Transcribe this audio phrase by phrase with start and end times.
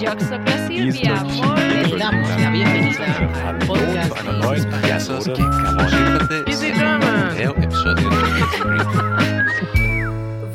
[0.00, 0.38] Damos la
[2.50, 3.04] bienvenida
[3.46, 4.16] al podcast
[5.26, 5.34] de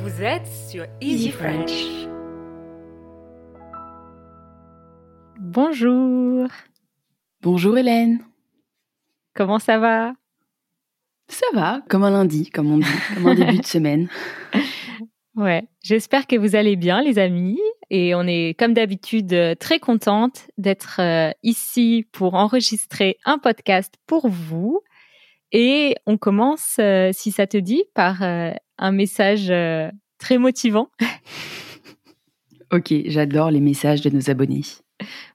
[0.01, 1.71] Vous êtes sur Easy French.
[5.39, 6.47] Bonjour.
[7.43, 8.21] Bonjour Hélène.
[9.35, 10.13] Comment ça va?
[11.27, 14.09] Ça va, comme un lundi, comme on dit, comme un début de semaine.
[15.35, 17.59] Ouais, j'espère que vous allez bien les amis
[17.89, 23.95] et on est comme d'habitude euh, très contente d'être euh, ici pour enregistrer un podcast
[24.07, 24.81] pour vous
[25.51, 29.53] et on commence euh, si ça te dit par un message
[30.17, 30.89] très motivant.
[32.71, 34.63] Ok, j'adore les messages de nos abonnés.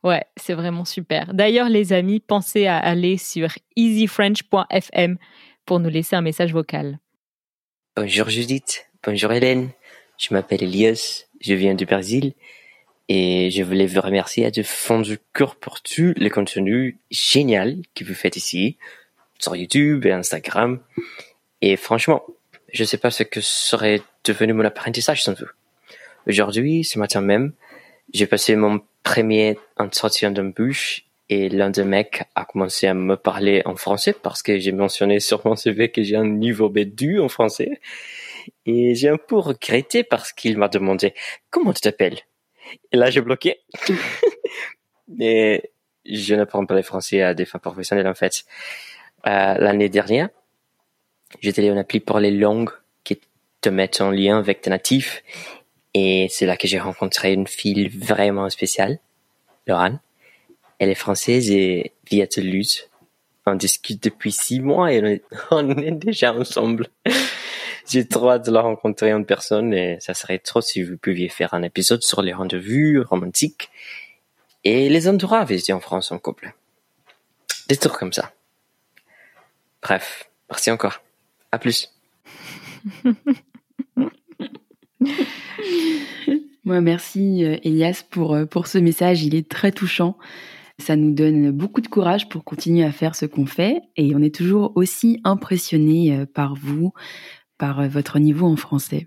[0.02, 1.32] Ouais, c'est vraiment super.
[1.32, 5.16] D'ailleurs les amis, pensez à aller sur easyfrench.fm
[5.64, 6.98] pour nous laisser un message vocal.
[7.96, 9.70] Bonjour Judith, bonjour Hélène,
[10.19, 12.34] je m'appelle Elias, je viens du Brésil
[13.08, 18.05] et je voulais vous remercier de fond du cœur pour tout le contenu génial que
[18.05, 18.77] vous faites ici
[19.38, 20.80] sur YouTube et Instagram.
[21.60, 22.22] Et franchement,
[22.72, 25.48] je sais pas ce que serait devenu mon apprentissage sans vous.
[26.27, 27.52] Aujourd'hui, ce matin même,
[28.12, 33.62] j'ai passé mon premier entretien d'embauche et l'un des mecs a commencé à me parler
[33.64, 37.28] en français parce que j'ai mentionné sur mon CV que j'ai un niveau B2 en
[37.28, 37.80] français.
[38.66, 41.14] Et j'ai un peu regretté parce qu'il m'a demandé
[41.50, 42.20] comment tu t'appelles?
[42.92, 43.60] Et là, j'ai bloqué.
[45.08, 45.70] Mais
[46.05, 48.44] je n'apprends pas le français à des fins professionnelles en fait.
[49.27, 50.28] Euh, L'année dernière,
[51.41, 52.70] j'étais allé en appli pour les langues
[53.05, 53.20] qui
[53.60, 55.22] te mettent en lien avec tes natifs.
[55.94, 58.98] Et c'est là que j'ai rencontré une fille vraiment spéciale,
[59.66, 59.98] Laurent.
[60.78, 62.88] Elle est française et vit à Toulouse.
[63.47, 66.86] On discute depuis six mois et on est, on est déjà ensemble.
[67.91, 71.28] J'ai trop hâte de la rencontrer en personne et ça serait trop si vous pouviez
[71.28, 73.69] faire un épisode sur les rendez-vous romantiques
[74.62, 76.55] et les endroits à visiter en France en couple.
[77.69, 78.32] Des trucs comme ça.
[79.82, 81.03] Bref, merci encore.
[81.50, 81.92] À plus.
[86.65, 89.25] Moi, merci euh, Elias pour, euh, pour ce message.
[89.25, 90.16] Il est très touchant.
[90.78, 94.22] Ça nous donne beaucoup de courage pour continuer à faire ce qu'on fait et on
[94.22, 96.92] est toujours aussi impressionné euh, par vous,
[97.60, 99.06] par euh, votre niveau en français.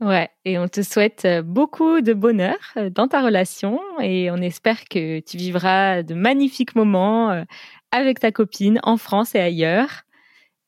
[0.00, 4.36] Ouais, et on te souhaite euh, beaucoup de bonheur euh, dans ta relation et on
[4.38, 7.44] espère que tu vivras de magnifiques moments
[7.92, 10.02] avec ta copine en France et ailleurs.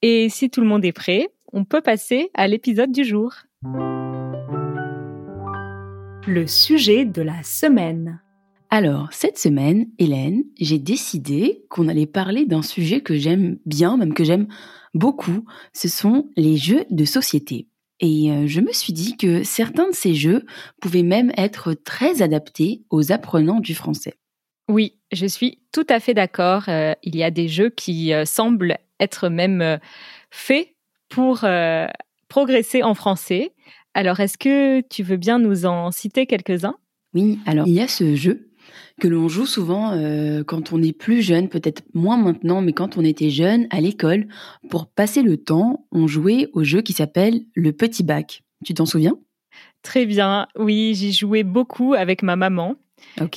[0.01, 3.35] Et si tout le monde est prêt, on peut passer à l'épisode du jour.
[6.27, 8.21] Le sujet de la semaine.
[8.75, 14.15] Alors, cette semaine, Hélène, j'ai décidé qu'on allait parler d'un sujet que j'aime bien, même
[14.15, 14.49] que j'aime
[14.95, 15.45] beaucoup.
[15.73, 17.69] Ce sont les jeux de société.
[18.01, 20.45] Et euh, je me suis dit que certains de ces jeux
[20.81, 24.15] pouvaient même être très adaptés aux apprenants du français.
[24.69, 26.65] Oui, je suis tout à fait d'accord.
[26.67, 29.77] Euh, il y a des jeux qui euh, semblent être même euh,
[30.33, 30.75] faits
[31.09, 31.47] pour
[32.27, 33.53] progresser en français.
[33.95, 36.75] Alors, est-ce que tu veux bien nous en citer quelques-uns?
[37.15, 38.51] Oui, alors il y a ce jeu
[39.01, 42.97] que l'on joue souvent euh, quand on est plus jeune, peut-être moins maintenant, mais quand
[42.97, 44.27] on était jeune à l'école,
[44.71, 48.43] pour passer le temps, on jouait au jeu qui s'appelle le petit bac.
[48.65, 49.17] Tu t'en souviens?
[49.83, 50.47] Très bien.
[50.57, 52.77] Oui, j'y jouais beaucoup avec ma maman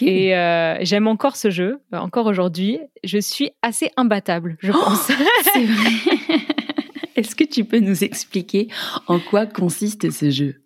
[0.02, 2.80] et euh, j'aime encore ce jeu, encore aujourd'hui.
[3.04, 5.12] Je suis assez imbattable, je pense.
[5.54, 5.92] C'est vrai.
[7.16, 8.68] Est-ce que tu peux nous expliquer
[9.08, 10.62] en quoi consiste ce jeu?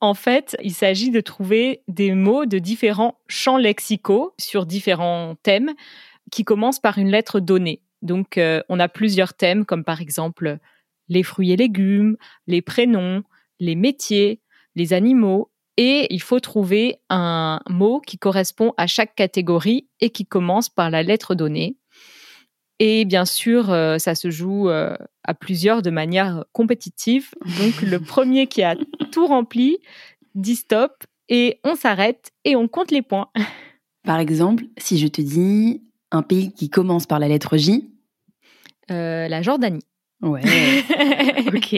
[0.00, 5.72] En fait, il s'agit de trouver des mots de différents champs lexicaux sur différents thèmes
[6.30, 7.82] qui commencent par une lettre donnée.
[8.02, 10.58] Donc, euh, on a plusieurs thèmes, comme par exemple
[11.08, 12.16] les fruits et légumes,
[12.46, 13.22] les prénoms,
[13.60, 14.40] les métiers,
[14.74, 15.50] les animaux.
[15.76, 20.90] Et il faut trouver un mot qui correspond à chaque catégorie et qui commence par
[20.90, 21.76] la lettre donnée.
[22.84, 27.30] Et bien sûr, euh, ça se joue euh, à plusieurs de manière compétitive.
[27.60, 28.74] Donc, le premier qui a
[29.12, 29.78] tout rempli
[30.34, 33.28] dit stop et on s'arrête et on compte les points.
[34.04, 37.88] Par exemple, si je te dis un pays qui commence par la lettre J.
[38.90, 39.84] Euh, la Jordanie.
[40.20, 40.42] Ouais.
[41.54, 41.76] ok.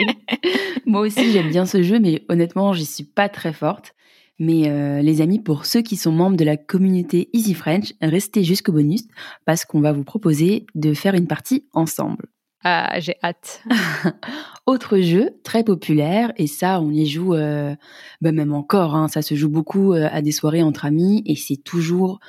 [0.87, 3.95] Moi aussi, j'aime bien ce jeu, mais honnêtement, j'y suis pas très forte.
[4.39, 8.43] Mais euh, les amis, pour ceux qui sont membres de la communauté Easy French, restez
[8.43, 9.05] jusqu'au bonus
[9.45, 12.27] parce qu'on va vous proposer de faire une partie ensemble.
[12.65, 13.63] Ah, j'ai hâte.
[14.67, 17.77] Autre jeu très populaire, et ça, on y joue, euh,
[18.23, 21.37] bah même encore, hein, ça se joue beaucoup euh, à des soirées entre amis, et
[21.37, 22.21] c'est toujours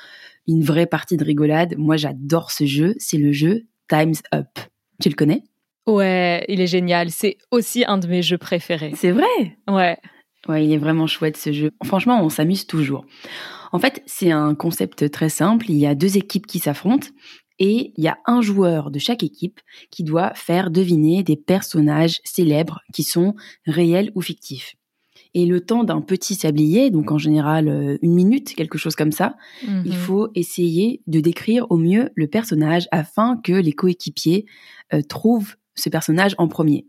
[0.46, 1.76] une vraie partie de rigolade.
[1.78, 4.50] Moi, j'adore ce jeu, c'est le jeu Time's Up.
[5.02, 5.44] Tu le connais?
[5.88, 7.12] Ouais, il est génial.
[7.12, 8.92] C'est aussi un de mes jeux préférés.
[8.96, 9.58] C'est vrai?
[9.70, 9.98] Ouais.
[10.48, 11.72] Ouais, il est vraiment chouette ce jeu.
[11.84, 13.06] Franchement, on s'amuse toujours.
[13.72, 15.66] En fait, c'est un concept très simple.
[15.70, 17.08] Il y a deux équipes qui s'affrontent
[17.60, 19.60] et il y a un joueur de chaque équipe
[19.92, 24.76] qui doit faire deviner des personnages célèbres qui sont réels ou fictifs.
[25.34, 29.12] Et le temps d'un petit sablier, donc en général euh, une minute, quelque chose comme
[29.12, 29.36] ça,
[29.68, 29.84] Mhm.
[29.86, 34.46] il faut essayer de décrire au mieux le personnage afin que les coéquipiers
[34.94, 36.86] euh, trouvent ce personnage en premier.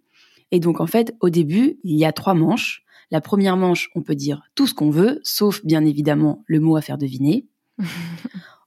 [0.53, 2.83] Et donc en fait, au début, il y a trois manches.
[3.11, 6.77] La première manche, on peut dire tout ce qu'on veut, sauf bien évidemment le mot
[6.77, 7.47] à faire deviner.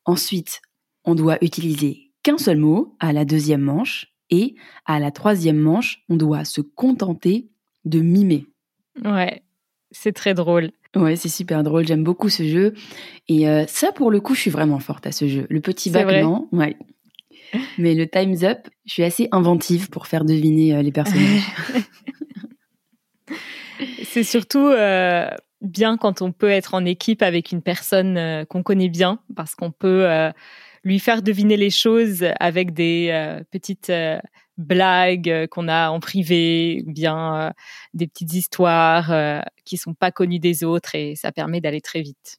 [0.06, 0.62] Ensuite,
[1.03, 4.07] on doit utiliser qu'un seul mot à la deuxième manche.
[4.31, 4.56] Et
[4.86, 7.50] à la troisième manche, on doit se contenter
[7.86, 8.45] de mimer.
[9.03, 9.41] Ouais,
[9.91, 10.71] c'est très drôle.
[10.95, 11.88] Ouais, c'est super drôle.
[11.88, 12.74] J'aime beaucoup ce jeu.
[13.27, 15.47] Et euh, ça, pour le coup, je suis vraiment forte à ce jeu.
[15.50, 16.47] Le petit bac, non.
[16.51, 16.77] Ouais.
[17.77, 21.44] Mais le Time's Up, je suis assez inventive pour faire deviner euh, les personnages.
[24.04, 25.30] C'est surtout euh,
[25.62, 29.56] bien quand on peut être en équipe avec une personne euh, qu'on connaît bien, parce
[29.56, 30.31] qu'on peut euh,
[30.84, 33.92] lui faire deviner les choses avec des petites
[34.58, 37.54] blagues qu'on a en privé, ou bien
[37.94, 42.38] des petites histoires qui sont pas connues des autres, et ça permet d'aller très vite.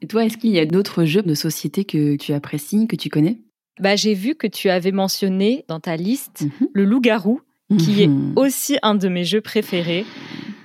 [0.00, 3.08] Et toi, est-ce qu'il y a d'autres jeux de société que tu apprécies, que tu
[3.08, 3.38] connais?
[3.80, 6.68] Bah, j'ai vu que tu avais mentionné dans ta liste Mhm.
[6.72, 7.40] le loup-garou,
[7.78, 8.32] qui est Mhm.
[8.36, 10.04] aussi un de mes jeux préférés.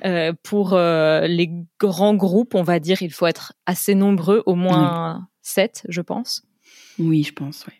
[0.05, 1.49] Euh, pour euh, les
[1.79, 6.43] grands groupes, on va dire, il faut être assez nombreux, au moins sept, je pense.
[6.99, 7.73] Oui, je pense, ouais.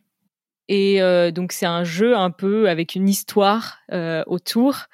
[0.68, 3.78] Et euh, donc c'est un jeu un peu avec une histoire
[4.26, 4.88] autour.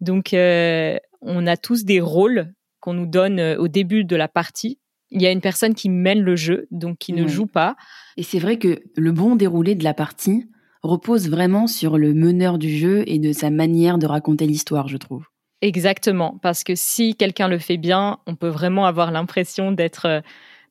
[0.00, 4.78] Donc on a tous des rôles qu'on nous donne au début de la partie.
[5.10, 7.74] Il y a une personne qui mène le jeu, donc qui ne joue pas.
[8.16, 10.46] Et c'est vrai que le bon déroulé de la partie
[10.86, 14.96] repose vraiment sur le meneur du jeu et de sa manière de raconter l'histoire, je
[14.96, 15.26] trouve.
[15.62, 20.20] Exactement, parce que si quelqu'un le fait bien, on peut vraiment avoir l'impression d'être euh,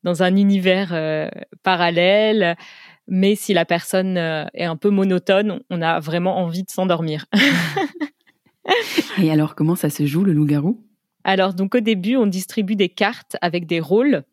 [0.04, 1.30] dans un univers euh,
[1.64, 2.56] parallèle.
[3.08, 7.26] Mais si la personne euh, est un peu monotone, on a vraiment envie de s'endormir.
[9.22, 10.84] Et alors, comment ça se joue, le loup-garou?
[11.24, 14.24] Alors, donc au début, on distribue des cartes avec des rôles.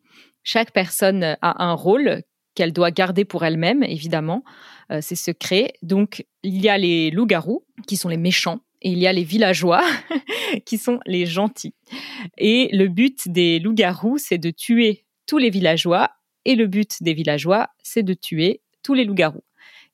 [0.43, 2.21] Chaque personne a un rôle
[2.55, 4.43] qu'elle doit garder pour elle-même, évidemment.
[4.91, 5.73] Euh, c'est secret.
[5.81, 9.23] Donc, il y a les loups-garous, qui sont les méchants, et il y a les
[9.23, 9.83] villageois,
[10.65, 11.73] qui sont les gentils.
[12.37, 16.11] Et le but des loups-garous, c'est de tuer tous les villageois,
[16.45, 19.43] et le but des villageois, c'est de tuer tous les loups-garous.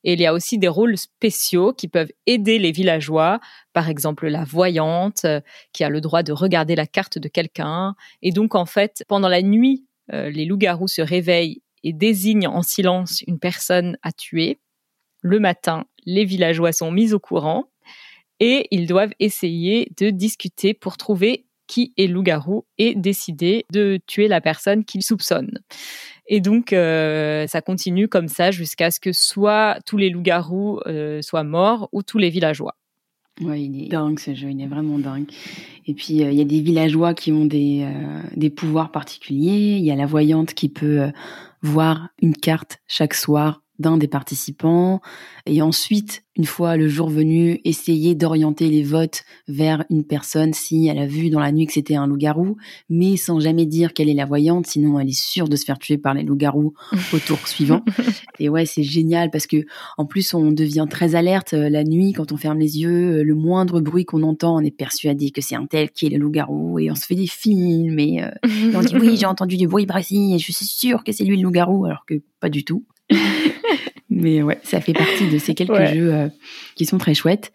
[0.03, 3.39] Et il y a aussi des rôles spéciaux qui peuvent aider les villageois,
[3.73, 5.41] par exemple la voyante, euh,
[5.73, 7.95] qui a le droit de regarder la carte de quelqu'un.
[8.21, 12.61] Et donc, en fait, pendant la nuit, euh, les loups-garous se réveillent et désignent en
[12.61, 14.59] silence une personne à tuer.
[15.21, 17.65] Le matin, les villageois sont mis au courant
[18.39, 24.27] et ils doivent essayer de discuter pour trouver qui est loup-garou et décider de tuer
[24.27, 25.59] la personne qu'ils soupçonnent.
[26.25, 31.21] Et donc, euh, ça continue comme ça jusqu'à ce que soit tous les loups-garous euh,
[31.21, 32.75] soient morts ou tous les villageois.
[33.41, 35.25] Ouais, il est dingue ce jeu, il est vraiment dingue.
[35.87, 39.77] Et puis euh, il y a des villageois qui ont des, euh, des pouvoirs particuliers.
[39.77, 41.11] Il y a la voyante qui peut euh,
[41.61, 45.01] voir une carte chaque soir d'un des participants
[45.45, 50.87] et ensuite, une fois le jour venu, essayer d'orienter les votes vers une personne si
[50.87, 52.55] elle a vu dans la nuit que c'était un loup-garou,
[52.89, 55.79] mais sans jamais dire qu'elle est la voyante, sinon elle est sûre de se faire
[55.79, 56.73] tuer par les loups-garous
[57.13, 57.83] au tour suivant.
[58.39, 59.65] Et ouais, c'est génial parce que
[59.97, 63.23] en plus on devient très alerte euh, la nuit quand on ferme les yeux, euh,
[63.23, 66.17] le moindre bruit qu'on entend, on est persuadé que c'est un tel qui est le
[66.17, 69.57] loup-garou et on se fait des films et, euh, et on dit oui j'ai entendu
[69.57, 72.21] du bruit par ici et je suis sûre que c'est lui le loup-garou alors que
[72.39, 72.85] pas du tout.
[74.09, 75.93] Mais ouais, ça fait partie de ces quelques Ouais.
[75.93, 76.29] jeux euh,
[76.75, 77.51] qui sont très chouettes.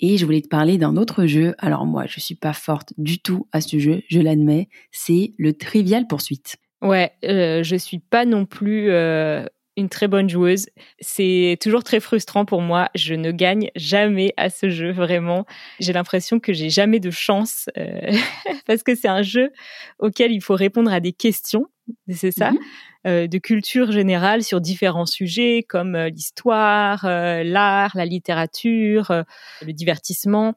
[0.00, 1.54] Et je voulais te parler d'un autre jeu.
[1.58, 4.68] Alors moi, je suis pas forte du tout à ce jeu, je l'admets.
[4.90, 6.56] C'est le Trivial Poursuite.
[6.80, 9.44] Ouais, euh, je suis pas non plus euh,
[9.76, 10.66] une très bonne joueuse.
[11.00, 12.88] C'est toujours très frustrant pour moi.
[12.94, 15.44] Je ne gagne jamais à ce jeu, vraiment.
[15.80, 17.68] J'ai l'impression que j'ai jamais de chance
[18.66, 19.50] parce que c'est un jeu
[19.98, 21.66] auquel il faut répondre à des questions.
[22.14, 22.58] C'est ça, Mhm.
[23.06, 29.24] euh, de culture générale sur différents sujets comme euh, l'histoire, euh, l'art, la littérature,
[29.64, 30.54] le divertissement.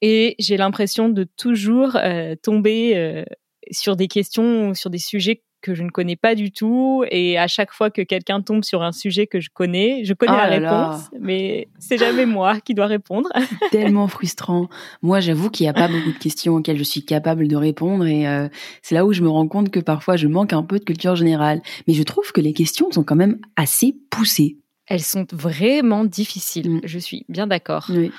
[0.00, 3.24] Et j'ai l'impression de toujours euh, tomber euh,
[3.72, 7.04] sur des questions, sur des sujets que je ne connais pas du tout.
[7.10, 10.32] Et à chaque fois que quelqu'un tombe sur un sujet que je connais, je connais
[10.32, 10.88] Oh la là là.
[10.90, 13.28] réponse, mais c'est jamais moi qui dois répondre.
[13.70, 14.68] tellement frustrant.
[15.02, 18.06] Moi, j'avoue qu'il n'y a pas beaucoup de questions auxquelles je suis capable de répondre
[18.06, 18.48] et euh,
[18.82, 21.16] c'est là où je me rends compte que parfois je manque un peu de culture
[21.16, 21.62] générale.
[21.86, 24.58] Mais je trouve que les questions sont quand même assez poussées.
[24.86, 26.70] Elles sont vraiment difficiles.
[26.70, 26.80] Mm.
[26.84, 27.90] Je suis bien d'accord.
[27.90, 28.10] Oui.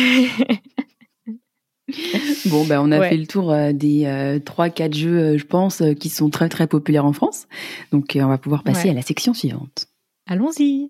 [2.46, 3.10] Bon, ben, on a Ouais.
[3.10, 6.48] fait le tour euh, des euh, 3-4 jeux, euh, je pense, euh, qui sont très
[6.48, 7.46] très populaires en France.
[7.92, 8.90] Donc, euh, on va pouvoir passer Ouais.
[8.90, 9.86] à la section suivante.
[10.28, 10.88] Allons-y.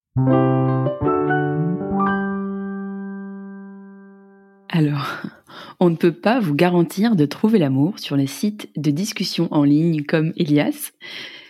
[4.68, 5.18] Alors,
[5.80, 9.64] on ne peut pas vous garantir de trouver l'amour sur les sites de discussion en
[9.64, 10.90] ligne comme Elias,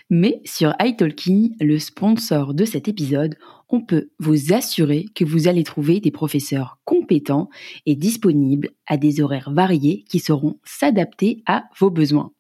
[0.09, 3.37] mais sur iTalki, le sponsor de cet épisode,
[3.71, 7.49] on peut vous assurer que vous allez trouver des professeurs compétents
[7.87, 12.33] et disponibles à des horaires variés qui sauront s'adapter à vos besoins.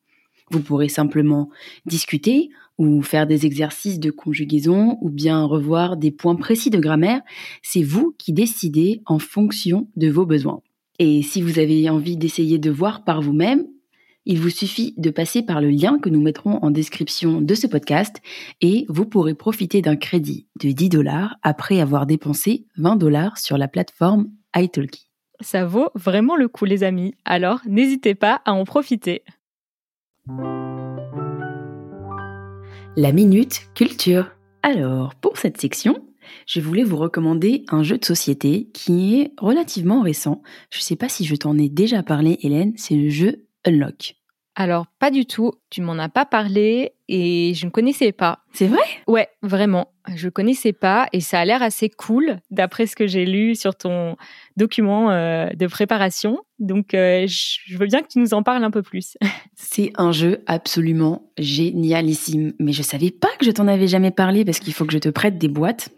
[0.50, 1.48] Vous pourrez simplement
[1.86, 7.20] discuter ou faire des exercices de conjugaison ou bien revoir des points précis de grammaire.
[7.62, 10.60] C'est vous qui décidez en fonction de vos besoins.
[10.98, 13.66] Et si vous avez envie d'essayer de voir par vous-même,
[14.26, 17.66] il vous suffit de passer par le lien que nous mettrons en description de ce
[17.66, 18.16] podcast
[18.60, 23.56] et vous pourrez profiter d'un crédit de 10 dollars après avoir dépensé 20 dollars sur
[23.56, 25.08] la plateforme italki.
[25.40, 27.14] Ça vaut vraiment le coup, les amis.
[27.24, 29.22] Alors, n'hésitez pas à en profiter.
[32.96, 34.32] La minute culture.
[34.62, 36.04] Alors, pour cette section,
[36.46, 40.42] je voulais vous recommander un jeu de société qui est relativement récent.
[40.70, 44.14] Je ne sais pas si je t'en ai déjà parlé, Hélène, c'est le jeu Unlock.
[44.56, 45.52] Alors, pas du tout.
[45.70, 48.40] Tu m'en as pas parlé et je ne connaissais pas.
[48.52, 48.82] C'est vrai?
[49.06, 49.92] Ouais, vraiment.
[50.14, 53.76] Je connaissais pas et ça a l'air assez cool d'après ce que j'ai lu sur
[53.76, 54.16] ton
[54.56, 56.40] document euh, de préparation.
[56.58, 59.16] Donc, euh, je veux bien que tu nous en parles un peu plus.
[59.54, 62.52] C'est un jeu absolument génialissime.
[62.58, 64.98] Mais je savais pas que je t'en avais jamais parlé parce qu'il faut que je
[64.98, 65.90] te prête des boîtes.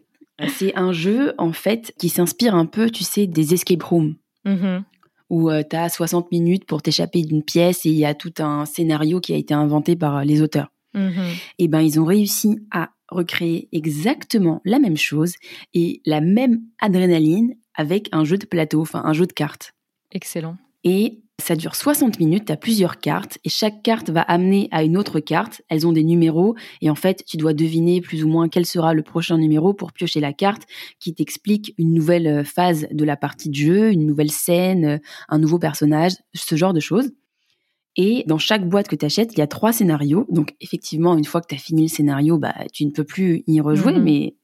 [0.49, 4.15] C'est un jeu, en fait, qui s'inspire un peu, tu sais, des escape rooms.
[4.45, 4.85] Mhm.
[5.33, 8.67] Où tu as 60 minutes pour t'échapper d'une pièce et il y a tout un
[8.67, 10.69] scénario qui a été inventé par euh, les auteurs.
[10.93, 11.25] Mhm.
[11.59, 15.33] Et ben ils ont réussi à recréer exactement la même chose
[15.73, 19.73] et la même adrénaline avec un jeu de plateau, enfin un jeu de cartes.
[20.11, 20.59] Excellent.
[20.85, 24.83] Et ça dure 60 minutes, tu as plusieurs cartes et chaque carte va amener à
[24.83, 25.63] une autre carte.
[25.69, 28.95] Elles ont des numéros et en fait, tu dois deviner plus ou moins quel sera
[28.95, 30.63] le prochain numéro pour piocher la carte
[31.01, 34.99] qui t'explique une nouvelle euh, phase de la partie de jeu, une nouvelle scène, euh,
[35.29, 37.11] un nouveau personnage, ce genre de choses.
[37.97, 40.27] Et dans chaque boîte que tu achètes, il y a trois scénarios.
[40.31, 43.45] Donc effectivement, une fois que tu as fini le scénario, bah, tu ne peux plus
[43.47, 44.03] y rejouer, Mhm.
[44.03, 44.35] mais,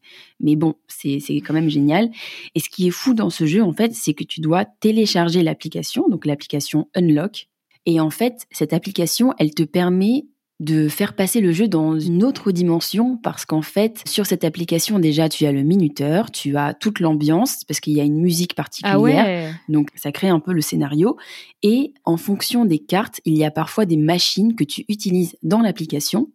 [0.40, 2.10] mais bon, c'est c'est quand même génial.
[2.54, 5.42] Et ce qui est fou dans ce jeu, en fait, c'est que tu dois télécharger
[5.42, 7.48] l'application, donc l'application Unlock.
[7.86, 10.26] Et en fait, cette application, elle te permet
[10.60, 14.98] de faire passer le jeu dans une autre dimension parce qu'en fait, sur cette application,
[14.98, 18.54] déjà, tu as le minuteur, tu as toute l'ambiance parce qu'il y a une musique
[18.54, 18.96] particulière.
[18.96, 19.50] Ah ouais.
[19.68, 21.16] Donc, ça crée un peu le scénario.
[21.62, 25.60] Et en fonction des cartes, il y a parfois des machines que tu utilises dans
[25.60, 26.28] l'application.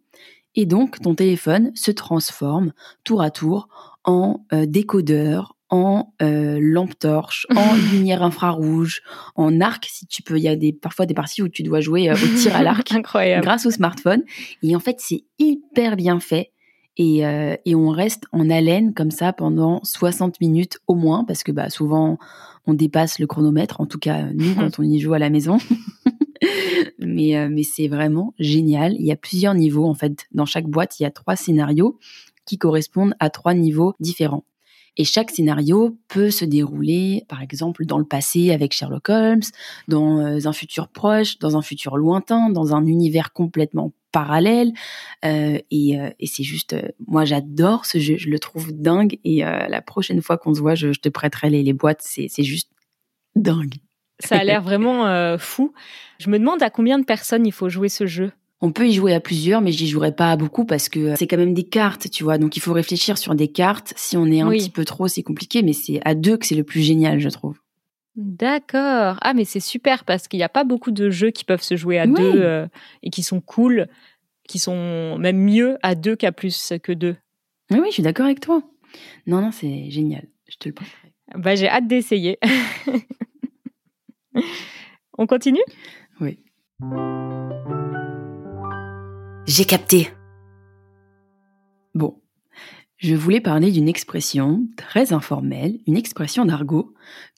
[0.54, 3.68] Et donc, ton téléphone se transforme tour à tour
[4.04, 9.02] en euh, décodeur, en euh, lampe torche, en lumière infrarouge,
[9.34, 10.38] en arc, si tu peux.
[10.38, 12.62] Il y a des, parfois des parties où tu dois jouer euh, au tir à
[12.62, 12.94] l'arc
[13.42, 14.22] grâce au smartphone.
[14.62, 16.52] Et en fait, c'est hyper bien fait.
[16.96, 21.42] Et, euh, et on reste en haleine comme ça pendant 60 minutes au moins, parce
[21.42, 22.18] que bah, souvent,
[22.66, 25.58] on dépasse le chronomètre, en tout cas nous, quand on y joue à la maison.
[27.00, 28.94] mais euh, mais c'est vraiment génial.
[29.00, 30.26] Il y a plusieurs niveaux, en fait.
[30.30, 31.98] Dans chaque boîte, il y a trois scénarios
[32.46, 34.44] qui correspondent à trois niveaux différents.
[34.96, 39.42] Et chaque scénario peut se dérouler, par exemple, dans le passé avec Sherlock Holmes,
[39.88, 44.72] dans euh, un futur proche, dans un futur lointain, dans un univers complètement parallèle.
[45.24, 46.76] Euh, et euh, et c'est juste,
[47.08, 49.18] moi j'adore ce jeu, je le trouve dingue.
[49.24, 52.02] Et la prochaine fois qu'on se voit, je, te prêterai les, boîtes.
[52.02, 52.70] C'est juste
[53.34, 53.74] dingue.
[54.20, 55.72] Ça a l'air vraiment fou.
[56.18, 58.30] Je me demande à combien de personnes il faut jouer ce jeu.
[58.64, 61.26] On peut y jouer à plusieurs, mais j'y jouerai pas à beaucoup parce que c'est
[61.26, 62.38] quand même des cartes, tu vois.
[62.38, 63.92] Donc il faut réfléchir sur des cartes.
[63.94, 64.56] Si on est un Oui.
[64.56, 67.28] petit peu trop, c'est compliqué, mais c'est à deux que c'est le plus génial, je
[67.28, 67.58] trouve.
[68.16, 69.18] D'accord.
[69.20, 71.76] Ah, mais c'est super parce qu'il n'y a pas beaucoup de jeux qui peuvent se
[71.76, 72.14] jouer à Oui.
[72.14, 72.66] deux euh,
[73.02, 73.86] et qui sont cool,
[74.48, 77.16] qui sont même mieux à deux qu'à plus que deux.
[77.70, 78.62] Oui, oui, je suis d'accord avec toi.
[79.26, 80.26] Non, non, c'est génial.
[80.48, 81.12] Je te le prêterai.
[81.36, 82.38] Bah, j'ai hâte d'essayer.
[85.18, 85.60] On continue?
[86.20, 86.38] Oui.
[89.46, 90.08] J'ai capté.
[91.94, 92.18] Bon,
[92.96, 96.94] je voulais parler d'une expression très informelle, une expression d'argot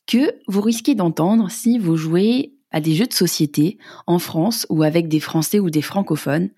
[0.06, 4.84] que vous risquez d'entendre si vous jouez à des jeux de société en France ou
[4.84, 6.50] avec des Français ou des francophones.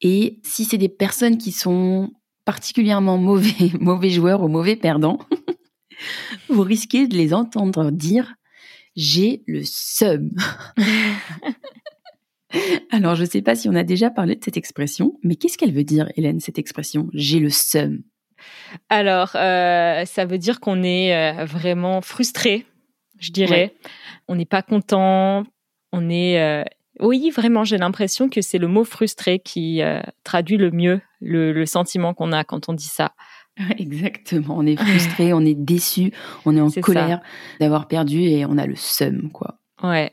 [0.00, 2.12] Et si c'est des personnes qui sont
[2.44, 5.18] particulièrement mauvais, mauvais joueurs ou mauvais perdants,
[6.48, 8.34] vous risquez de les entendre dire
[8.94, 10.30] j'ai le seum.
[12.90, 15.58] Alors, je ne sais pas si on a déjà parlé de cette expression, mais qu'est-ce
[15.58, 18.02] qu'elle veut dire, Hélène, cette expression J'ai le seum?
[18.88, 22.66] Alors, euh, ça veut dire qu'on est euh, vraiment frustré,
[23.18, 23.74] je dirais.
[24.28, 25.44] On n'est pas content,
[25.92, 26.64] On est, euh,
[27.00, 31.52] oui, vraiment, j'ai l'impression que c'est le mot frustré qui euh, traduit le mieux le,
[31.52, 33.12] le sentiment qu'on a quand on dit ça.
[33.78, 36.12] Exactement, on est frustré, on est déçu,
[36.44, 37.20] on est en colère
[37.60, 39.58] d'avoir perdu et on a le seum, quoi.
[39.82, 40.12] Ouais.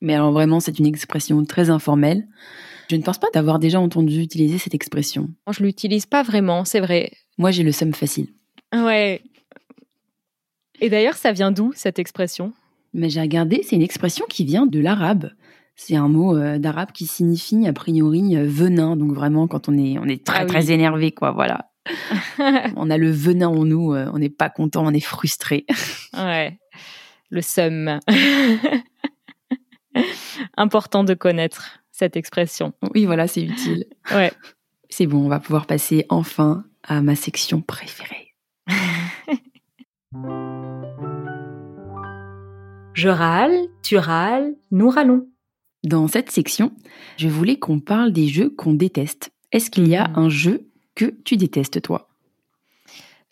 [0.00, 2.26] Mais alors vraiment, c'est une expression très informelle.
[2.90, 5.28] Je ne pense pas d'avoir déjà entendu utiliser cette expression.
[5.50, 7.12] Je l'utilise pas vraiment, c'est vrai.
[7.38, 8.28] Moi, j'ai le seum facile.
[8.74, 9.22] Ouais.
[10.80, 12.52] Et d'ailleurs, ça vient d'où cette expression?
[12.94, 15.30] Mais j'ai regardé, c'est une expression qui vient de l'arabe.
[15.76, 18.96] C'est un mot euh, d'arabe qui signifie a priori euh, venin.
[18.96, 20.48] Donc vraiment, quand on est, on est très Ah oui.
[20.48, 21.30] très énervé, quoi.
[21.32, 21.70] Voilà.
[22.76, 23.94] on a le venin en nous.
[23.94, 25.64] euh, on n'est pas content, on est frustré.
[26.14, 26.58] Ouais.
[27.30, 28.00] Le seum.
[30.56, 32.72] Important de connaître cette expression.
[32.94, 33.86] oui, voilà, c'est utile.
[34.14, 34.32] Ouais.
[34.88, 38.34] C'est bon, on va pouvoir passer enfin à ma section préférée.
[42.94, 45.26] Je râle, tu râles, nous râlons.
[45.84, 46.72] Dans cette section,
[47.16, 49.30] je voulais qu'on parle des jeux qu'on déteste.
[49.52, 50.18] Est-ce qu'il y a Mhm.
[50.18, 52.08] un jeu que tu détestes, toi?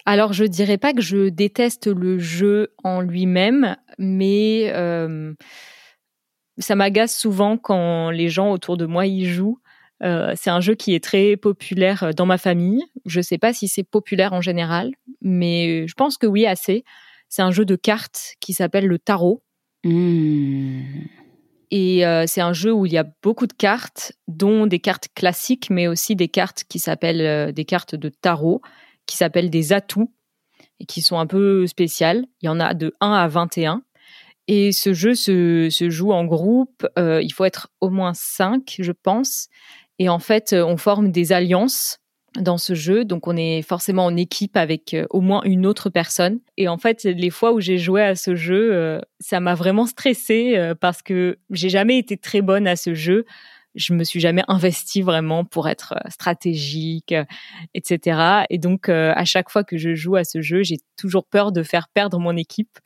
[0.07, 5.35] Alors, je dirais pas que je déteste le jeu en lui-même, mais euh,
[6.59, 9.59] ça m'agace souvent quand les gens autour de moi y jouent.
[10.03, 12.85] Euh, c'est un jeu qui est très populaire dans ma famille.
[13.05, 16.85] Je sais pas si c'est populaire en général, mais je pense que oui, assez.
[17.29, 19.43] C'est un jeu de cartes qui s'appelle le tarot.
[19.85, 20.83] Hmm.
[21.71, 25.09] Et euh, c'est un jeu où il y a beaucoup de cartes, dont des cartes
[25.15, 28.63] classiques, mais aussi des cartes qui s'appellent euh, des cartes de tarot,
[29.07, 30.11] qui s'appellent des atouts,
[30.81, 32.25] et qui sont un peu spéciales.
[32.41, 33.83] Il y en a de 1 à 21.
[34.49, 36.87] Et ce jeu se, joue en groupe.
[36.99, 39.49] euh, il faut être au moins 5, je pense.
[39.99, 41.99] Et en fait, euh, on forme des alliances
[42.39, 43.05] dans ce jeu.
[43.05, 46.41] Donc, on est forcément en équipe avec euh, au moins une autre personne.
[46.57, 50.73] Et en fait, les fois où j'ai joué à ce jeu, ça m'a vraiment stressée
[50.81, 53.27] parce que j'ai jamais été très bonne à ce jeu.
[53.75, 57.15] Je me suis jamais investie vraiment pour être stratégique,
[57.75, 58.45] etc.
[58.51, 61.63] Et donc, à chaque fois que je joue à ce jeu, j'ai toujours peur de
[61.63, 62.79] faire perdre mon équipe.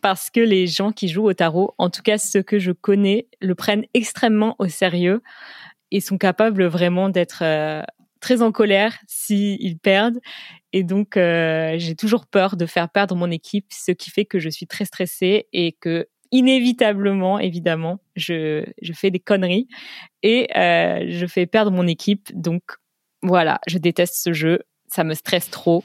[0.00, 3.28] Parce que les gens qui jouent au tarot, en tout cas ceux que je connais,
[3.40, 5.22] le prennent extrêmement au sérieux
[5.90, 7.82] et sont capables vraiment d'être euh,
[8.20, 10.18] très en colère s'ils perdent.
[10.72, 14.38] Et donc, euh, j'ai toujours peur de faire perdre mon équipe, ce qui fait que
[14.38, 19.66] je suis très stressée et que, inévitablement, évidemment, je, je fais des conneries
[20.22, 22.30] et euh, je fais perdre mon équipe.
[22.34, 22.62] Donc,
[23.22, 24.60] voilà, je déteste ce jeu.
[24.88, 25.84] Ça me stresse trop.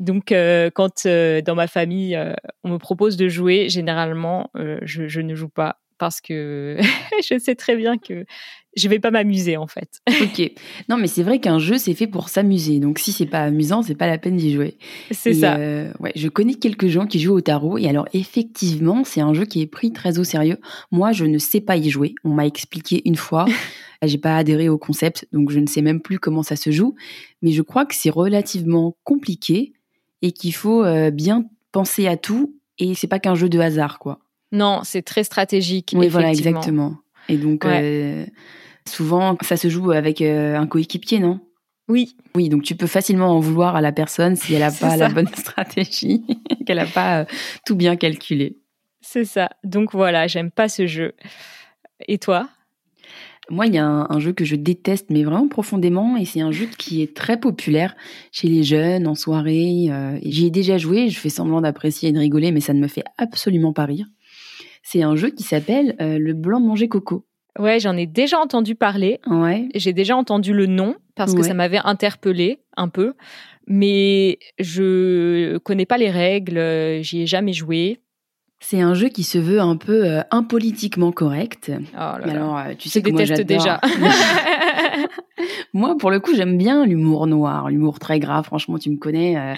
[0.00, 2.32] Donc, euh, quand euh, dans ma famille, euh,
[2.64, 4.50] on me propose de jouer, généralement,
[4.82, 6.78] je, je ne joue pas parce que
[7.30, 8.24] je sais très bien que
[8.74, 10.00] je vais pas m'amuser en fait.
[10.22, 10.52] Ok.
[10.88, 12.80] Non, mais c'est vrai qu'un jeu, c'est fait pour s'amuser.
[12.80, 14.78] Donc, si c'est pas amusant, c'est pas la peine d'y jouer.
[15.10, 15.58] C'est ça.
[15.58, 17.76] ouais, je connais quelques gens qui jouent au tarot.
[17.76, 20.56] Et alors, effectivement, c'est un jeu qui est pris très au sérieux.
[20.90, 22.14] Moi, je ne sais pas y jouer.
[22.24, 23.44] On m'a expliqué une fois.
[24.02, 26.94] J'ai pas adhéré au concept, donc je ne sais même plus comment ça se joue.
[27.42, 29.74] Mais je crois que c'est relativement compliqué
[30.22, 32.54] et qu'il faut euh, bien penser à tout.
[32.78, 34.20] Et c'est pas qu'un jeu de hasard, quoi.
[34.52, 35.94] Non, c'est très stratégique.
[35.96, 36.96] Oui, voilà, exactement.
[37.28, 37.80] Et donc, Ouais.
[37.82, 38.26] euh,
[38.88, 41.40] souvent, ça se joue avec euh, un coéquipier, non?
[41.88, 44.96] Oui, Oui, donc tu peux facilement en vouloir à la personne si elle n'a pas
[44.96, 46.24] la bonne stratégie,
[46.66, 47.24] qu'elle n'a pas euh,
[47.66, 48.58] tout bien calculé.
[49.00, 49.50] c'est ça.
[49.64, 51.12] Donc voilà, j'aime pas ce jeu.
[52.08, 52.48] Et toi?
[53.50, 56.40] Moi, il y a un, un jeu que je déteste, mais vraiment profondément, et c'est
[56.40, 57.96] un jeu qui est très populaire
[58.30, 59.86] chez les jeunes, en soirée.
[59.90, 62.80] euh, J'y ai déjà joué, je fais semblant d'apprécier et de rigoler, mais ça ne
[62.80, 64.06] me fait absolument pas rire.
[64.82, 67.26] C'est un jeu qui s'appelle euh, le blanc manger coco.
[67.58, 69.18] Ouais, j'en ai déjà entendu parler.
[69.26, 69.68] Ouais.
[69.74, 71.48] J'ai déjà entendu le nom parce que Ouais.
[71.48, 73.14] ça m'avait interpellé un peu,
[73.66, 78.00] mais je connais pas les règles, euh, j'y ai jamais joué.
[78.62, 81.72] C'est un jeu qui se veut un peu euh, impolitiquement correct.
[81.94, 82.30] Oh là là.
[82.32, 83.80] alors, euh, tu je sais que moi, j'adore- déjà.
[85.72, 88.44] Moi, pour le coup, j'aime bien l'humour noir, l'humour très grave.
[88.44, 89.36] Franchement, tu me connais.
[89.38, 89.54] euh,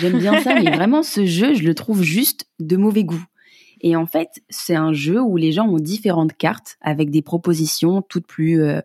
[0.00, 0.54] j'aime bien ça.
[0.54, 3.22] Mais vraiment, ce jeu, je le trouve juste de mauvais goût.
[3.82, 8.02] Et en fait, c'est un jeu où les gens ont différentes cartes avec des propositions
[8.02, 8.80] toutes plus, euh,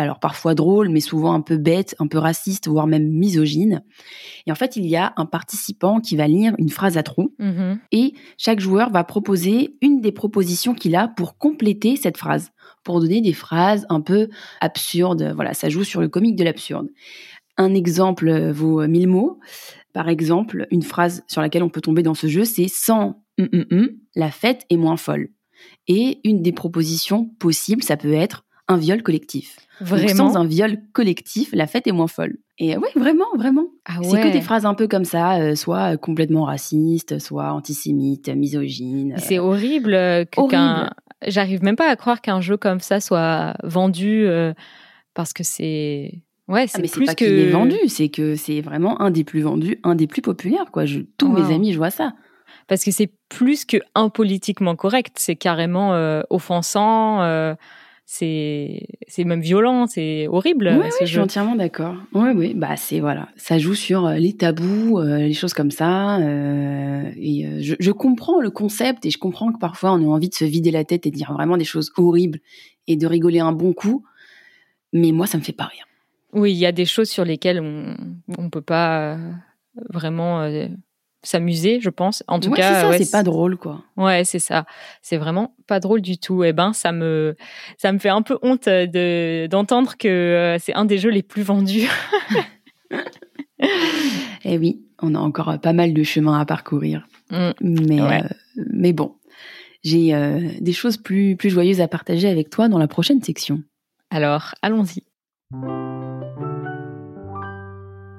[0.00, 3.82] alors parfois drôles, mais souvent un peu bêtes, un peu racistes, voire même misogynes.
[4.46, 7.34] Et en fait, il y a un participant qui va lire une phrase à trous
[7.38, 7.78] Mhm.
[7.92, 12.50] et chaque joueur va proposer une des propositions qu'il a pour compléter cette phrase,
[12.84, 14.28] pour donner des phrases un peu
[14.60, 15.32] absurdes.
[15.34, 16.88] Voilà, ça joue sur le comique de l'absurde.
[17.56, 19.40] Un exemple vaut mille mots.
[19.92, 23.24] Par exemple, une phrase sur laquelle on peut tomber dans ce jeu, c'est sans
[24.14, 25.28] la fête est moins folle.
[25.88, 29.56] Et une des propositions possibles, ça peut être un viol collectif.
[29.80, 32.36] Donc, Vraiment sans un viol collectif, la fête est moins folle.
[32.58, 33.66] Et ouais, vraiment, vraiment.
[33.84, 38.28] Ah C'est que des phrases un peu comme ça, euh, soit complètement racistes, soit antisémites,
[38.28, 39.14] misogynes.
[39.18, 40.90] C'est horrible euh, que qu'un.
[41.26, 44.52] J'arrive même pas à croire qu'un jeu comme ça soit vendu euh,
[45.14, 46.22] parce que c'est.
[46.48, 47.24] Ouais, Ah, c'est mais plus pas que.
[47.24, 50.70] qu'il est vendu, c'est que c'est vraiment un des plus vendus, un des plus populaires,
[50.72, 50.86] quoi.
[50.86, 51.46] Je, tous Wow.
[51.48, 52.14] mes amis, je vois ça.
[52.66, 57.54] Parce que c'est plus que impolitiquement correct, c'est carrément euh, offensant, euh,
[58.10, 60.70] c'est c'est même violent, c'est horrible.
[60.72, 61.94] Ce ouais, je suis entièrement d'accord.
[62.14, 65.70] Ouais, oui, bah c'est voilà, ça joue sur euh, les tabous, euh, les choses comme
[65.70, 66.16] ça.
[66.16, 70.06] euh, et euh, je, je comprends le concept et je comprends que parfois on a
[70.06, 72.40] envie de se vider la tête et de dire vraiment des choses horribles
[72.86, 74.02] et de rigoler un bon coup.
[74.94, 75.84] Mais moi, ça me fait pas rire.
[76.32, 77.94] Oui, il y a des choses sur lesquelles on
[78.38, 79.18] on peut pas
[79.90, 80.48] vraiment
[81.28, 82.24] s'amuser, je pense.
[82.26, 83.82] En tout ouais, cas, c'est ça, ouais, c'est pas drôle, quoi.
[83.96, 84.64] Ouais, c'est ça.
[85.02, 86.42] C'est vraiment pas drôle du tout.
[86.44, 87.36] Eh ben, ça me,
[87.76, 91.22] ça me fait un peu honte de d'entendre que euh, c'est un des jeux les
[91.22, 91.88] plus vendus.
[94.44, 97.06] Eh oui, on a encore pas mal de chemin à parcourir.
[97.30, 97.50] Mm.
[97.60, 98.22] Mais, Ouais.
[98.22, 99.16] euh, mais bon,
[99.82, 103.62] j'ai euh, des choses plus, plus joyeuses à partager avec toi dans la prochaine section.
[104.10, 105.02] Alors, allons-y.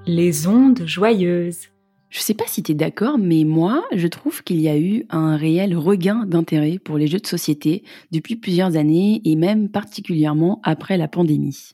[0.06, 1.70] Les ondes joyeuses.
[2.10, 5.06] Je sais pas si tu es d'accord, mais moi, je trouve qu'il y a eu
[5.10, 10.60] un réel regain d'intérêt pour les jeux de société depuis plusieurs années et même particulièrement
[10.64, 11.72] après la pandémie.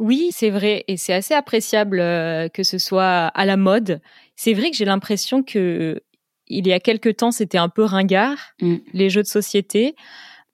[0.00, 4.00] Oui, c'est vrai, et c'est assez appréciable euh, que ce soit à la mode.
[4.34, 6.02] C'est vrai que j'ai l'impression que
[6.48, 8.76] il y a quelque temps, c'était un peu ringard Mm.
[8.92, 9.94] les jeux de société.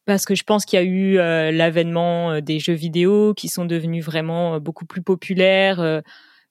[0.07, 3.49] Parce que je pense qu'il y a eu euh, l'avènement euh, des jeux vidéo qui
[3.49, 6.01] sont devenus vraiment beaucoup plus populaires, euh,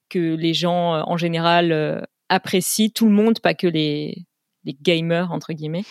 [0.09, 4.25] que les gens euh, en général apprécient, tout le monde, pas que les,
[4.63, 5.83] les gamers, entre guillemets.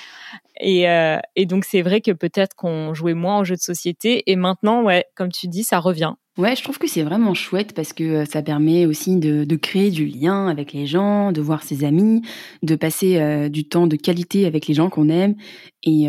[0.61, 4.23] Et, euh, et donc c'est vrai que peut-être qu'on jouait moins aux jeux de société,
[4.31, 6.15] et maintenant, ouais, comme tu dis, ça revient.
[6.37, 9.57] Ouais, je trouve que c'est vraiment chouette parce que euh, ça permet aussi de, de
[9.57, 12.23] créer du lien avec les gens, de voir ses amis,
[12.63, 15.35] de passer euh, du temps de qualité avec les gens qu'on aime.
[15.83, 16.07] Et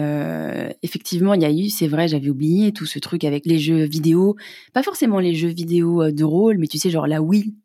[0.83, 3.85] effectivement, il y a eu, c'est vrai, j'avais oublié tout ce truc avec les jeux
[3.85, 4.35] vidéo,
[4.73, 7.55] pas forcément les jeux vidéo de rôle, mais tu sais, genre la Wii.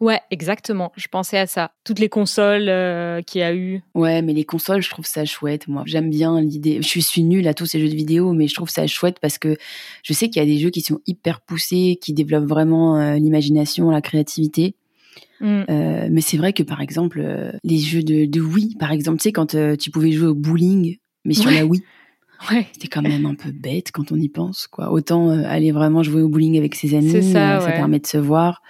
[0.00, 0.92] Ouais, exactement.
[0.96, 1.72] Je pensais à ça.
[1.84, 3.82] Toutes les consoles euh, qu'il y a eu.
[3.94, 5.68] Ouais, mais les consoles, je trouve ça chouette.
[5.68, 6.80] Moi, j'aime bien l'idée.
[6.80, 9.36] Je suis, nulle à tous ces jeux de vidéo, mais je trouve ça chouette parce
[9.36, 9.56] que
[10.02, 13.16] je sais qu'il y a des jeux qui sont hyper poussés, qui développent vraiment euh,
[13.16, 14.74] l'imagination, la créativité.
[15.40, 15.62] Mm.
[15.68, 17.22] Euh, mais c'est vrai que par exemple,
[17.62, 20.96] les jeux de, de Wii, par exemple, tu sais, quand tu pouvais jouer au bowling,
[21.26, 21.56] mais sur Ouais.
[21.56, 21.82] la Wii,
[22.50, 22.66] Ouais.
[22.72, 24.90] c'était quand même un peu bête quand on y pense, quoi.
[24.90, 28.62] Autant aller vraiment jouer au bowling avec ses amis, ça, ça permet de se voir.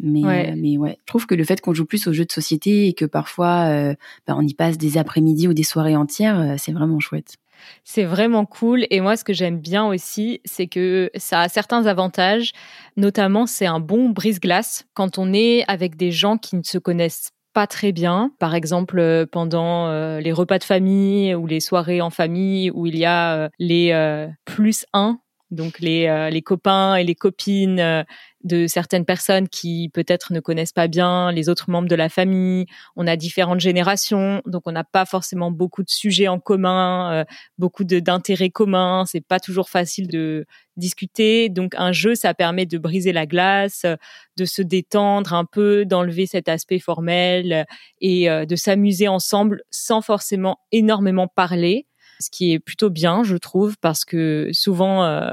[0.00, 0.50] Mais Ouais.
[0.50, 2.86] euh, mais ouais, je trouve que le fait qu'on joue plus aux jeux de société
[2.88, 3.94] et que parfois euh,
[4.26, 7.36] bah, on y passe des après-midi ou des soirées entières, euh, c'est vraiment chouette.
[7.82, 8.86] C'est vraiment cool.
[8.90, 12.52] Et moi, ce que j'aime bien aussi, c'est que ça a certains avantages.
[12.96, 17.30] Notamment, c'est un bon brise-glace quand on est avec des gens qui ne se connaissent
[17.54, 18.30] pas très bien.
[18.38, 22.96] Par exemple, pendant euh, les repas de famille ou les soirées en famille où il
[22.96, 25.18] y a euh, les euh, plus un,
[25.50, 28.02] donc les, euh, les copains et les copines euh,
[28.44, 32.66] de certaines personnes qui peut-être ne connaissent pas bien les autres membres de la famille.
[32.96, 37.12] On a différentes générations, donc on n'a pas forcément beaucoup de sujets en commun.
[37.12, 37.24] euh,
[37.58, 39.04] beaucoup d'intérêts communs.
[39.06, 41.48] C'est pas toujours facile de discuter.
[41.48, 43.96] Donc, un jeu, ça permet de briser la glace, euh,
[44.36, 47.66] de se détendre un peu, d'enlever cet aspect formel
[48.00, 51.87] et de s'amuser ensemble sans forcément énormément parler.
[52.20, 55.30] Ce qui est plutôt bien, je trouve, parce que souvent, euh,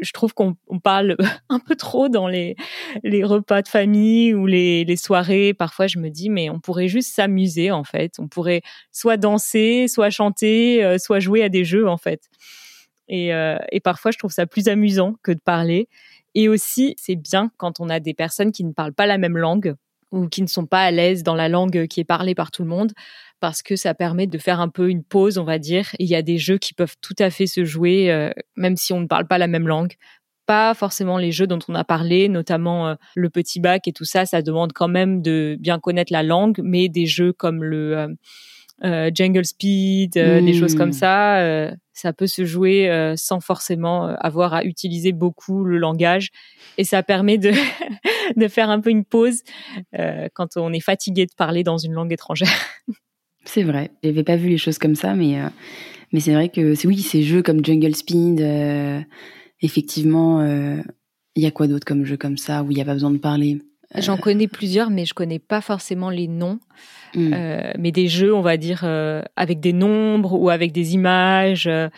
[0.00, 1.16] je trouve qu'on on parle
[1.48, 2.56] un peu trop dans les,
[3.04, 5.54] repas de famille ou les, soirées.
[5.54, 8.14] Parfois, je me dis, mais on pourrait juste s'amuser, en fait.
[8.18, 12.22] On pourrait soit danser, soit chanter, euh, soit jouer à des jeux en fait.
[13.10, 15.88] Euh, et parfois, je trouve ça plus amusant que de parler.
[16.34, 19.38] Et aussi, c'est bien quand on a des personnes qui ne parlent pas la même
[19.38, 19.76] langue
[20.14, 22.62] ou qui ne sont pas à l'aise dans la langue qui est parlée par tout
[22.62, 22.92] le monde,
[23.40, 25.88] parce que ça permet de faire un peu une pause, on va dire.
[25.98, 28.76] Et il y a des jeux qui peuvent tout à fait se jouer, euh, même
[28.76, 29.94] si on ne parle pas la même langue.
[30.46, 34.04] Pas forcément les jeux dont on a parlé, notamment euh, le petit bac et tout
[34.04, 37.96] ça, ça demande quand même de bien connaître la langue, mais des jeux comme le
[37.98, 38.08] euh,
[38.84, 40.54] euh, Jungle Speed, euh, des Mm.
[40.54, 45.12] choses comme ça, euh, ça peut se jouer euh, sans forcément euh, avoir à utiliser
[45.12, 46.30] beaucoup le langage.
[46.76, 47.52] Et ça permet de,
[48.36, 49.42] de faire un peu une pause
[49.98, 52.48] euh, quand on est fatigué de parler dans une langue étrangère.
[53.44, 53.92] C'est vrai.
[54.02, 55.36] J'avais pas vu les choses comme ça, mais
[56.12, 58.40] mais c'est vrai que c'est oui, ces jeux comme Jungle Speed,
[59.60, 62.94] effectivement, il y a quoi d'autre comme jeu comme ça où il y a pas
[62.94, 63.60] besoin de parler?
[63.96, 66.58] Euh, J'en connais plusieurs, mais je connais pas forcément les noms.
[67.14, 67.32] hmm.
[67.34, 71.66] Euh, mais des jeux, on va dire, euh, avec des nombres ou avec des images.
[71.66, 71.88] euh,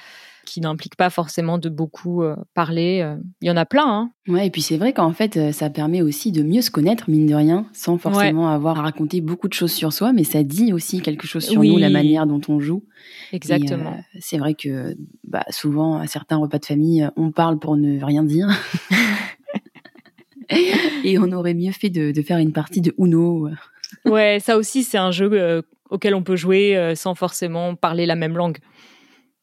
[0.48, 3.00] qui n'implique pas forcément de beaucoup euh, parler.
[3.02, 3.16] euh.
[3.42, 3.84] Il y en a plein.
[3.84, 4.10] Hein.
[4.28, 7.10] Ouais, et puis c'est vrai qu'en fait, euh, ça permet aussi de mieux se connaître,
[7.10, 10.44] mine de rien, sans forcément avoir à raconter beaucoup de choses sur soi, mais ça
[10.44, 11.70] dit aussi quelque chose sur Oui.
[11.72, 12.84] nous, la manière dont on joue.
[13.32, 13.90] Exactement.
[13.90, 17.76] euh, c'est vrai que bah, souvent, à certains repas de famille, euh, on parle pour
[17.76, 18.46] ne rien dire.
[21.04, 23.48] et on aurait mieux fait de, de faire une partie de Uno.
[24.04, 28.06] Ouais, ça aussi, c'est un jeu euh, auquel on peut jouer euh, sans forcément parler
[28.06, 28.58] la même langue.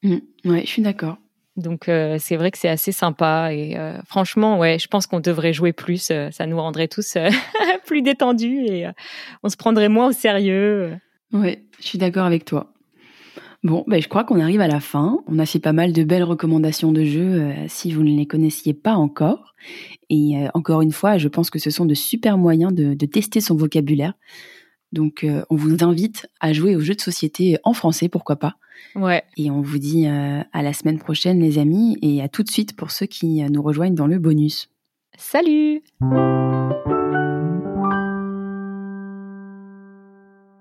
[0.03, 1.17] Mm, ouais, je suis d'accord.
[1.55, 5.53] Donc euh, c'est vrai que c'est assez sympa et franchement, ouais, je pense qu'on devrait
[5.53, 6.11] jouer plus.
[6.31, 7.15] ça nous rendrait tous
[7.85, 8.87] plus détendus et
[9.43, 10.97] on se prendrait moins au sérieux.
[11.31, 12.72] Ouais, je suis d'accord avec toi.
[13.63, 15.19] Bon, ben, je crois qu'on arrive à la fin.
[15.27, 18.25] On a fait pas mal de belles recommandations de jeux euh, si vous ne les
[18.25, 19.55] connaissiez pas encore.
[20.09, 23.05] Et euh, encore une fois, je pense que ce sont de super moyens de, de
[23.05, 24.13] tester son vocabulaire.
[24.91, 28.57] Donc, euh, on vous invite à jouer aux jeux de société en français, pourquoi pas.
[28.95, 32.49] Ouais, Et on vous dit à la semaine prochaine, les amis, et à tout de
[32.49, 34.69] suite pour ceux qui nous rejoignent dans le bonus.
[35.17, 35.81] salut.